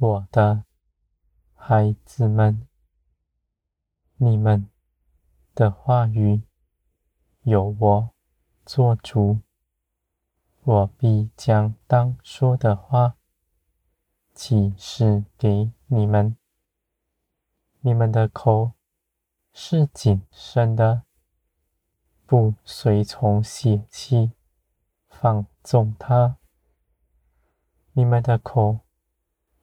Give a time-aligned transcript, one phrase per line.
[0.00, 0.62] 我的
[1.56, 2.68] 孩子们，
[4.16, 4.70] 你们
[5.56, 6.42] 的话语
[7.42, 8.10] 由我
[8.64, 9.40] 做主，
[10.62, 13.16] 我必将当说的话
[14.32, 16.36] 启示给你们。
[17.80, 18.74] 你们的口
[19.52, 21.02] 是谨慎的，
[22.24, 24.30] 不随从血气
[25.08, 26.36] 放纵它。
[27.94, 28.78] 你们的口。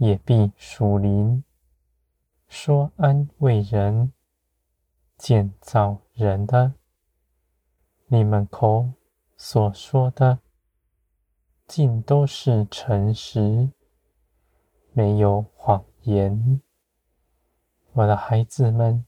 [0.00, 1.44] 也必属灵，
[2.48, 4.14] 说安慰人、
[5.18, 6.72] 建造人的。
[8.06, 8.94] 你们口
[9.36, 10.38] 所说的，
[11.66, 13.72] 尽都是诚实，
[14.94, 16.62] 没有谎言。
[17.92, 19.04] 我的孩子们，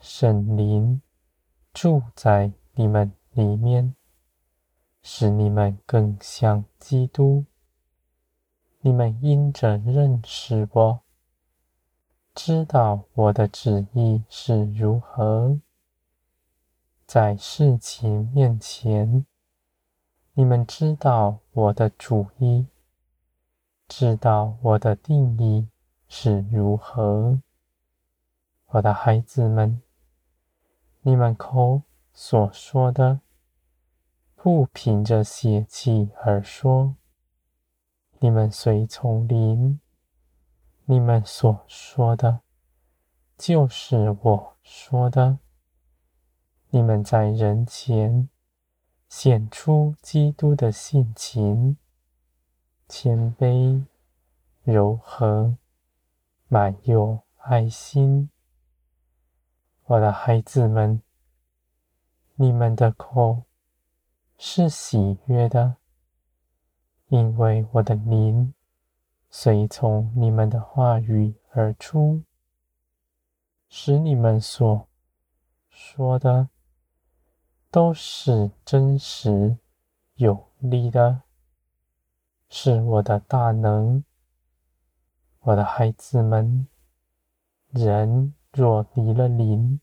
[0.00, 1.00] 圣灵
[1.72, 3.94] 住在你们里面，
[5.02, 7.44] 使你们更像基督。
[8.86, 11.00] 你们因着认识我，
[12.34, 15.58] 知道我的旨意是如何，
[17.06, 19.24] 在事情面前，
[20.34, 22.66] 你们知道我的主意，
[23.88, 25.66] 知道我的定义
[26.06, 27.40] 是如何。
[28.66, 29.80] 我的孩子们，
[31.00, 31.80] 你们口
[32.12, 33.20] 所说的，
[34.34, 36.96] 不凭着血气而说。
[38.24, 39.80] 你们随从灵，
[40.86, 42.40] 你们所说的，
[43.36, 45.40] 就是我说的。
[46.70, 48.30] 你们在人前
[49.10, 51.76] 显出基督的性情，
[52.88, 53.84] 谦卑、
[54.62, 55.58] 柔和、
[56.48, 58.30] 满有爱心。
[59.82, 61.02] 我的孩子们，
[62.36, 63.42] 你们的口
[64.38, 65.76] 是喜悦的。
[67.08, 68.54] 因为我的灵
[69.30, 72.22] 随从你们的话语而出，
[73.68, 74.88] 使你们所
[75.68, 76.48] 说的
[77.70, 79.58] 都是真实
[80.14, 81.22] 有力的，
[82.48, 84.04] 是我的大能。
[85.40, 86.68] 我的孩子们，
[87.68, 89.80] 人若离了灵，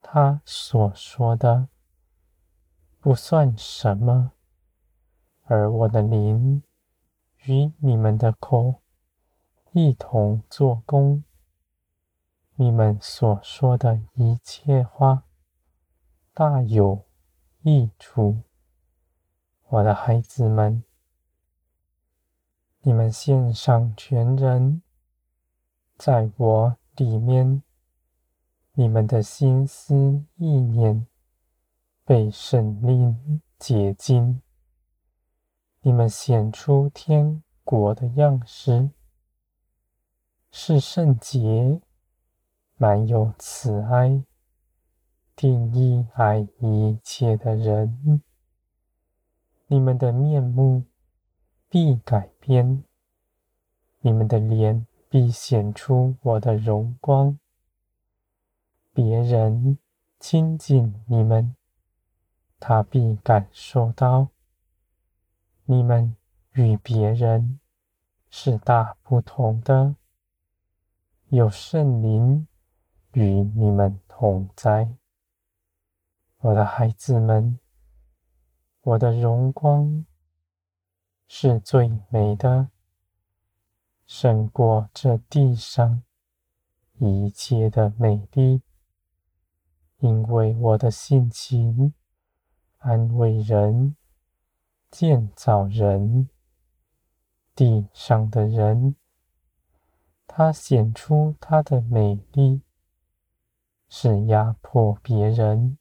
[0.00, 1.68] 他所说的
[2.98, 4.32] 不算什么。
[5.48, 6.60] 而我的灵
[7.44, 8.82] 与你们的口
[9.70, 11.22] 一同做工，
[12.56, 15.22] 你们所说的一切话
[16.34, 17.04] 大有
[17.62, 18.42] 益处。
[19.68, 20.82] 我的孩子们，
[22.80, 24.82] 你们献上全人，
[25.96, 27.62] 在我里面，
[28.72, 31.06] 你们的心思意念
[32.04, 34.42] 被圣灵洁净。
[35.86, 38.90] 你们显出天国的样式，
[40.50, 41.80] 是圣洁、
[42.76, 44.24] 满有慈爱、
[45.36, 48.20] 定义爱一切的人。
[49.68, 50.82] 你们的面目
[51.68, 52.82] 必改变，
[54.00, 57.38] 你们的脸必显出我的荣光。
[58.92, 59.78] 别人
[60.18, 61.54] 亲近你们，
[62.58, 64.30] 他必感受到。
[65.68, 66.14] 你们
[66.52, 67.58] 与别人
[68.30, 69.96] 是大不同的，
[71.30, 72.46] 有圣灵
[73.14, 74.94] 与你们同在，
[76.38, 77.58] 我的孩子们，
[78.82, 80.06] 我的荣光
[81.26, 82.68] 是最美的，
[84.06, 86.04] 胜过这地上
[86.98, 88.62] 一切的美丽，
[89.98, 91.92] 因为我的性情
[92.78, 93.96] 安慰人。
[94.98, 96.30] 建造人，
[97.54, 98.96] 地上的人，
[100.26, 102.62] 他显出他的美丽，
[103.90, 105.76] 是压迫别人；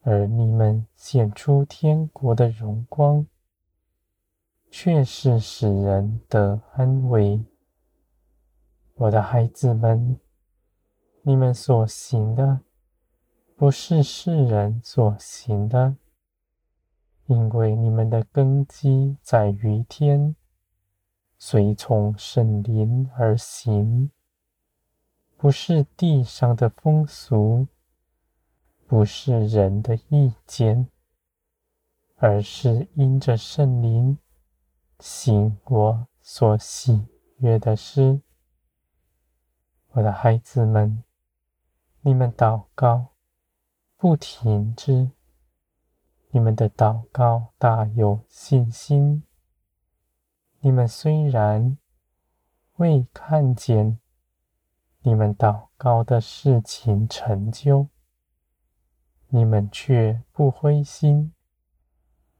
[0.00, 3.24] 而你们显出天国的荣光，
[4.68, 7.44] 却是使人得安慰。
[8.94, 10.18] 我的孩子们，
[11.22, 12.62] 你们所行的，
[13.54, 15.94] 不是世人所行的。
[17.26, 20.34] 因为你们的根基在于天，
[21.38, 24.10] 随从圣灵而行，
[25.36, 27.66] 不是地上的风俗，
[28.86, 30.88] 不是人的意见，
[32.16, 34.18] 而是因着圣灵
[34.98, 37.06] 行我所喜
[37.38, 38.20] 悦的事。
[39.92, 41.02] 我的孩子们，
[42.00, 43.08] 你们祷告
[43.96, 45.10] 不停止。
[46.34, 49.22] 你们的祷告大有信心。
[50.60, 51.76] 你们虽然
[52.76, 53.98] 未看见
[55.00, 57.88] 你们祷告的事情成就，
[59.28, 61.34] 你们却不灰心，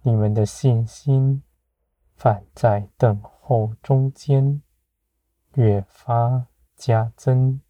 [0.00, 1.42] 你们的信心
[2.14, 4.62] 反在等候中间
[5.56, 7.60] 越发加增。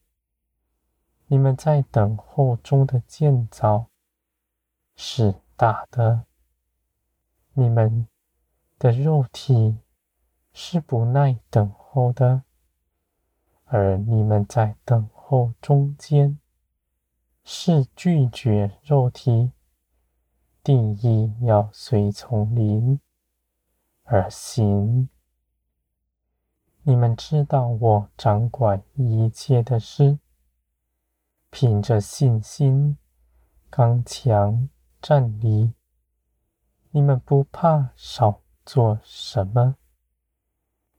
[1.27, 3.89] 你们在等候中的建造
[4.95, 6.27] 是打的，
[7.53, 8.09] 你们
[8.79, 9.79] 的肉体
[10.53, 12.43] 是不耐等候的，
[13.65, 16.39] 而你们在等候中间
[17.45, 19.53] 是拒绝肉体，
[20.63, 23.01] 定义要随从灵
[24.03, 25.09] 而行。
[26.83, 30.19] 你们知道我掌管一切的事。
[31.51, 32.99] 凭着信心，
[33.71, 34.69] 刚强
[35.07, 35.75] 站立。
[36.93, 39.77] 你们不怕少做什么？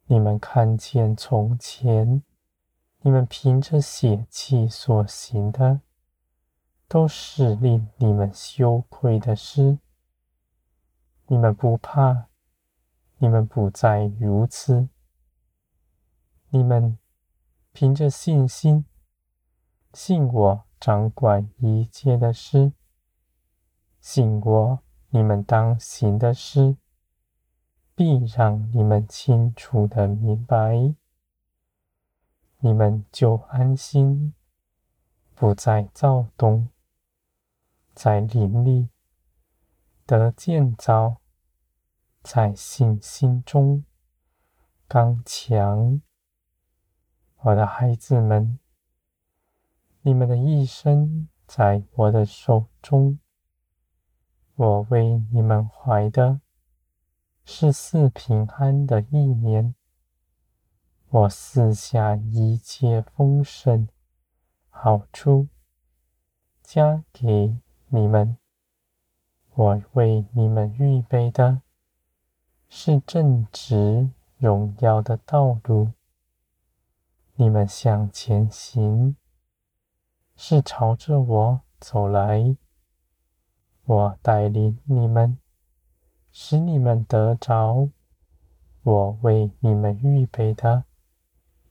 [0.06, 2.22] 你们看见从前，
[3.00, 5.82] 你们凭着血气所行的，
[6.88, 9.80] 都是令你们羞愧的事。
[11.26, 12.28] 你们不怕，
[13.18, 14.88] 你们不再如此。
[16.50, 17.00] 你们
[17.72, 18.86] 凭着信心。
[19.94, 22.72] 信我掌管一切的事，
[24.08, 24.80] 信我
[25.10, 26.78] 你们当行的事，
[27.96, 30.94] 必让你们清楚的明白，
[32.60, 34.36] 你们就安心，
[35.34, 36.70] 不再躁动，
[37.96, 38.90] 在灵里
[40.06, 41.18] 得建造，
[42.22, 43.84] 在信心中
[44.88, 46.00] 刚强，
[47.38, 48.60] 我的孩子们。
[50.04, 53.18] 你们的一生在我的手中，
[54.58, 56.40] 我为你们怀的
[57.44, 59.76] 是四平安的一年，
[61.10, 63.90] 我赐下一切丰盛
[64.70, 65.50] 好处
[66.64, 67.58] 加给
[67.90, 68.38] 你们，
[69.56, 71.62] 我为你们预备的
[72.70, 75.92] 是正直荣耀的道路，
[77.36, 79.18] 你们向前行。
[80.38, 82.58] 是朝着我走来，
[83.88, 85.38] 我带领你们，
[86.32, 87.88] 使你们得着
[88.82, 90.86] 我为你们预备的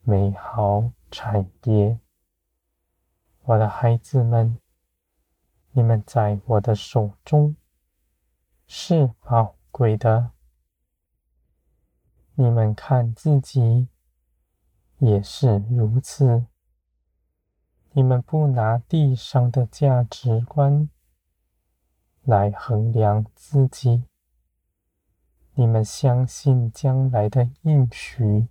[0.02, 1.98] 美好产业。
[3.42, 4.58] 我的孩子们，
[5.72, 7.56] 你们在我的手中
[8.68, 10.30] 是宝贵的，
[12.36, 13.88] 你们看自己
[14.98, 16.46] 也是如此。
[17.90, 20.88] 你们不拿地上的价值观
[22.24, 24.04] 来衡量自己，
[25.52, 28.48] 你们相信将来的应许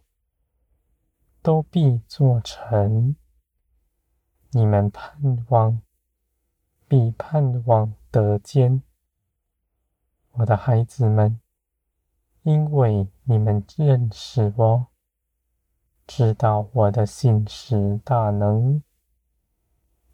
[1.41, 3.15] 都必做成，
[4.51, 5.81] 你们盼望
[6.87, 8.83] 必盼望得见，
[10.33, 11.39] 我的孩子们，
[12.43, 14.87] 因为你们认识我，
[16.05, 18.83] 知道我的信实大能。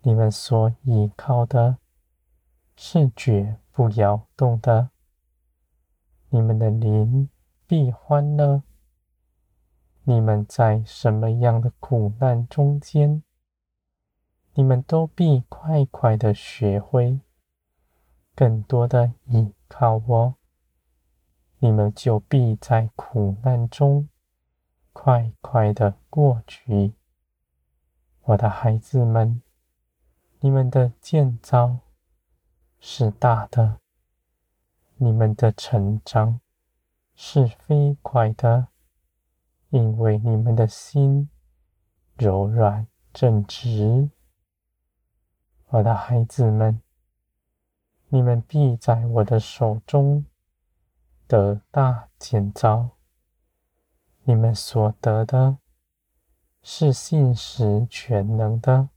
[0.02, 1.78] 你们所依靠的
[2.82, 4.92] 是绝不摇动的，
[6.30, 7.30] 你们的灵
[7.68, 8.64] 必欢乐。
[10.04, 13.22] 你们在什么样的苦难中间，
[14.54, 17.20] 你们都必快快的学会
[18.34, 20.36] 更多的依靠我，
[21.58, 24.08] 你们就必在苦难中
[24.94, 26.94] 快快的过去，
[28.22, 29.42] 我的孩子们。
[30.40, 31.80] 你们的建造
[32.80, 33.80] 是大的，
[34.96, 36.40] 你们的成长
[37.16, 38.68] 是飞快的，
[39.70, 41.30] 因为你们的心
[42.18, 44.10] 柔软正直。
[45.68, 46.82] 我的孩子们，
[48.08, 50.26] 你们必在我的手中
[51.28, 52.92] 得大建造，
[54.24, 55.58] 你们所得的
[56.64, 58.90] 是信实全能的。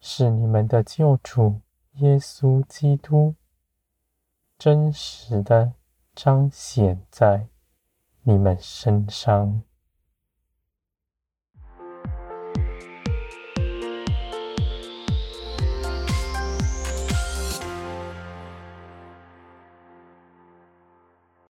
[0.00, 1.60] 是你们的救主
[2.00, 3.34] 耶稣基督
[4.58, 5.72] 真实的
[6.14, 7.46] 彰显在
[8.22, 9.62] 你们身上。